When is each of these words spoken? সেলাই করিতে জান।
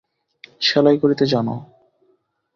সেলাই 0.61 0.97
করিতে 0.97 1.25
জান। 1.25 1.47